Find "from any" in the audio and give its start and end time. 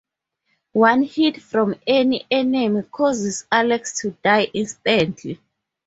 1.43-2.25